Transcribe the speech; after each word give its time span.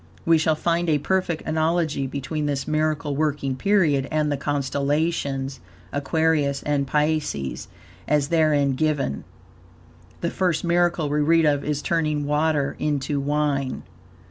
We 0.25 0.39
shall 0.39 0.55
find 0.55 0.89
a 0.89 0.97
perfect 0.97 1.43
analogy 1.47 2.07
between 2.07 2.47
this 2.47 2.67
miracle 2.67 3.15
working 3.15 3.55
period 3.55 4.07
and 4.09 4.31
the 4.31 4.35
constellations 4.35 5.59
Aquarius 5.93 6.63
and 6.63 6.87
Pisces, 6.87 7.67
as 8.07 8.29
therein 8.29 8.73
given. 8.73 9.25
The 10.21 10.31
first 10.31 10.63
miracle 10.63 11.07
we 11.07 11.19
read 11.21 11.45
of 11.45 11.63
is 11.63 11.83
turning 11.83 12.25
water 12.25 12.75
into 12.79 13.19
wine. 13.19 13.83